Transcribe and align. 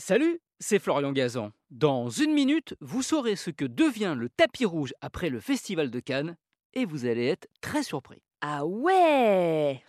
Salut, 0.00 0.40
c'est 0.58 0.78
Florian 0.78 1.12
Gazan. 1.12 1.50
Dans 1.70 2.08
une 2.08 2.32
minute, 2.32 2.74
vous 2.80 3.02
saurez 3.02 3.36
ce 3.36 3.50
que 3.50 3.66
devient 3.66 4.14
le 4.16 4.30
tapis 4.30 4.64
rouge 4.64 4.94
après 5.02 5.28
le 5.28 5.40
Festival 5.40 5.90
de 5.90 6.00
Cannes 6.00 6.38
et 6.72 6.86
vous 6.86 7.04
allez 7.04 7.26
être 7.26 7.48
très 7.60 7.82
surpris. 7.82 8.22
Ah 8.40 8.64
ouais 8.64 9.82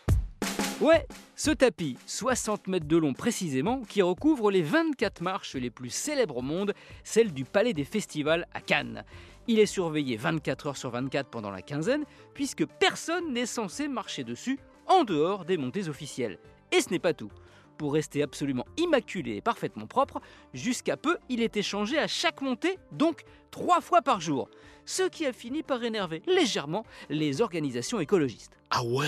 Ouais, 0.81 1.07
ce 1.37 1.51
tapis, 1.51 1.97
60 2.07 2.67
mètres 2.67 2.89
de 2.89 2.97
long 2.97 3.13
précisément, 3.13 3.83
qui 3.83 4.01
recouvre 4.01 4.51
les 4.51 4.63
24 4.63 5.21
marches 5.21 5.55
les 5.55 5.69
plus 5.69 5.91
célèbres 5.91 6.37
au 6.37 6.41
monde, 6.41 6.73
celle 7.05 7.31
du 7.31 7.45
Palais 7.45 7.73
des 7.73 7.85
Festivals 7.85 8.47
à 8.53 8.59
Cannes. 8.59 9.05
Il 9.47 9.59
est 9.59 9.65
surveillé 9.65 10.17
24 10.17 10.67
heures 10.67 10.77
sur 10.77 10.89
24 10.89 11.29
pendant 11.29 11.51
la 11.51 11.61
quinzaine, 11.61 12.03
puisque 12.33 12.65
personne 12.65 13.31
n'est 13.31 13.45
censé 13.45 13.87
marcher 13.87 14.25
dessus 14.25 14.59
en 14.87 15.05
dehors 15.05 15.45
des 15.45 15.55
montées 15.55 15.87
officielles. 15.87 16.37
Et 16.73 16.81
ce 16.81 16.89
n'est 16.89 16.99
pas 16.99 17.13
tout. 17.13 17.31
Pour 17.77 17.93
rester 17.93 18.21
absolument 18.23 18.65
immaculé 18.77 19.37
et 19.37 19.41
parfaitement 19.41 19.87
propre, 19.87 20.21
jusqu'à 20.53 20.97
peu, 20.97 21.17
il 21.29 21.41
était 21.41 21.61
changé 21.61 21.97
à 21.97 22.07
chaque 22.07 22.41
montée, 22.41 22.77
donc 22.91 23.23
trois 23.49 23.81
fois 23.81 24.01
par 24.01 24.21
jour. 24.21 24.49
Ce 24.85 25.03
qui 25.03 25.25
a 25.25 25.33
fini 25.33 25.63
par 25.63 25.83
énerver 25.83 26.21
légèrement 26.27 26.85
les 27.09 27.41
organisations 27.41 27.99
écologistes. 27.99 28.57
Ah 28.69 28.83
ouais 28.83 29.07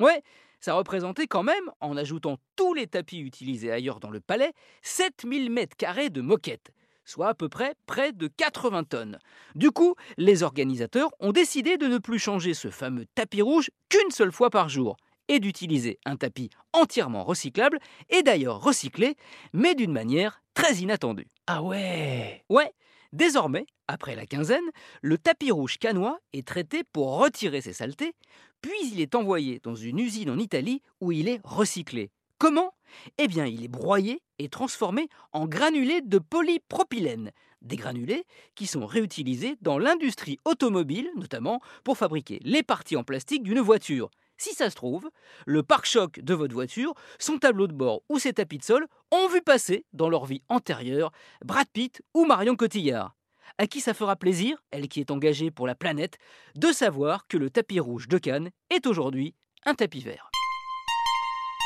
Ouais, 0.00 0.22
ça 0.60 0.74
représentait 0.74 1.26
quand 1.26 1.42
même, 1.42 1.70
en 1.80 1.96
ajoutant 1.96 2.38
tous 2.56 2.74
les 2.74 2.86
tapis 2.86 3.18
utilisés 3.18 3.72
ailleurs 3.72 4.00
dans 4.00 4.10
le 4.10 4.20
palais, 4.20 4.52
7000 4.82 5.50
mètres 5.50 5.76
carrés 5.76 6.10
de 6.10 6.20
moquettes 6.20 6.72
soit 7.10 7.28
à 7.28 7.34
peu 7.34 7.48
près 7.48 7.74
près 7.86 8.12
de 8.12 8.28
80 8.28 8.84
tonnes. 8.84 9.18
Du 9.54 9.70
coup, 9.70 9.94
les 10.16 10.42
organisateurs 10.42 11.10
ont 11.18 11.32
décidé 11.32 11.76
de 11.76 11.86
ne 11.86 11.98
plus 11.98 12.18
changer 12.18 12.54
ce 12.54 12.68
fameux 12.68 13.06
tapis 13.14 13.42
rouge 13.42 13.70
qu'une 13.88 14.10
seule 14.10 14.32
fois 14.32 14.48
par 14.48 14.68
jour 14.68 14.96
et 15.30 15.38
d'utiliser 15.38 16.00
un 16.04 16.16
tapis 16.16 16.50
entièrement 16.72 17.22
recyclable 17.22 17.78
et 18.10 18.22
d'ailleurs 18.22 18.60
recyclé, 18.60 19.16
mais 19.52 19.76
d'une 19.76 19.92
manière 19.92 20.42
très 20.54 20.74
inattendue. 20.74 21.28
Ah 21.46 21.62
ouais 21.62 22.44
Ouais, 22.48 22.72
désormais, 23.12 23.64
après 23.86 24.16
la 24.16 24.26
quinzaine, 24.26 24.68
le 25.02 25.18
tapis 25.18 25.52
rouge 25.52 25.78
canois 25.78 26.18
est 26.32 26.46
traité 26.46 26.82
pour 26.92 27.16
retirer 27.18 27.60
ses 27.60 27.72
saletés, 27.72 28.12
puis 28.60 28.74
il 28.92 29.00
est 29.00 29.14
envoyé 29.14 29.60
dans 29.62 29.76
une 29.76 30.00
usine 30.00 30.30
en 30.30 30.38
Italie 30.38 30.82
où 31.00 31.12
il 31.12 31.28
est 31.28 31.40
recyclé. 31.44 32.10
Comment? 32.38 32.74
Eh 33.16 33.28
bien, 33.28 33.46
il 33.46 33.62
est 33.62 33.68
broyé 33.68 34.22
et 34.40 34.48
transformé 34.48 35.08
en 35.32 35.46
granulés 35.46 36.00
de 36.00 36.18
polypropylène, 36.18 37.30
des 37.62 37.76
granulés 37.76 38.24
qui 38.56 38.66
sont 38.66 38.84
réutilisés 38.84 39.56
dans 39.60 39.78
l'industrie 39.78 40.38
automobile, 40.44 41.08
notamment 41.16 41.60
pour 41.84 41.96
fabriquer 41.96 42.40
les 42.42 42.64
parties 42.64 42.96
en 42.96 43.04
plastique 43.04 43.44
d'une 43.44 43.60
voiture. 43.60 44.10
Si 44.40 44.54
ça 44.54 44.70
se 44.70 44.74
trouve, 44.74 45.10
le 45.44 45.62
pare-choc 45.62 46.18
de 46.18 46.32
votre 46.32 46.54
voiture, 46.54 46.94
son 47.18 47.36
tableau 47.36 47.66
de 47.66 47.74
bord 47.74 48.00
ou 48.08 48.18
ses 48.18 48.32
tapis 48.32 48.56
de 48.56 48.64
sol 48.64 48.86
ont 49.10 49.28
vu 49.28 49.42
passer 49.42 49.84
dans 49.92 50.08
leur 50.08 50.24
vie 50.24 50.40
antérieure 50.48 51.12
Brad 51.44 51.66
Pitt 51.70 52.00
ou 52.14 52.24
Marion 52.24 52.56
Cotillard. 52.56 53.14
À 53.58 53.66
qui 53.66 53.82
ça 53.82 53.92
fera 53.92 54.16
plaisir, 54.16 54.64
elle 54.70 54.88
qui 54.88 55.00
est 55.00 55.10
engagée 55.10 55.50
pour 55.50 55.66
la 55.66 55.74
planète, 55.74 56.16
de 56.56 56.72
savoir 56.72 57.26
que 57.26 57.36
le 57.36 57.50
tapis 57.50 57.80
rouge 57.80 58.08
de 58.08 58.16
Cannes 58.16 58.48
est 58.70 58.86
aujourd'hui 58.86 59.34
un 59.66 59.74
tapis 59.74 60.00
vert. 60.00 60.30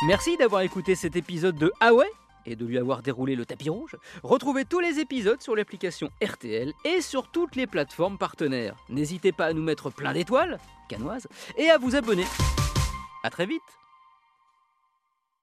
Merci 0.08 0.36
d'avoir 0.36 0.62
écouté 0.62 0.96
cet 0.96 1.14
épisode 1.14 1.56
de 1.56 1.70
Ah 1.78 1.92
et 2.44 2.56
de 2.56 2.66
lui 2.66 2.76
avoir 2.76 3.02
déroulé 3.02 3.36
le 3.36 3.46
tapis 3.46 3.70
rouge. 3.70 3.96
Retrouvez 4.24 4.64
tous 4.64 4.80
les 4.80 4.98
épisodes 4.98 5.40
sur 5.40 5.54
l'application 5.54 6.10
RTL 6.20 6.72
et 6.84 7.00
sur 7.00 7.30
toutes 7.30 7.54
les 7.54 7.68
plateformes 7.68 8.18
partenaires. 8.18 8.76
N'hésitez 8.88 9.30
pas 9.30 9.46
à 9.46 9.52
nous 9.52 9.62
mettre 9.62 9.90
plein 9.90 10.12
d'étoiles, 10.12 10.58
canoises, 10.88 11.28
et 11.56 11.70
à 11.70 11.78
vous 11.78 11.94
abonner. 11.94 12.26
A 13.24 13.30
très 13.30 13.46
vite 13.46 13.62